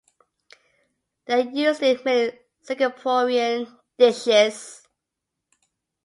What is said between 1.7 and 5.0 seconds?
in many Singaporean dishes.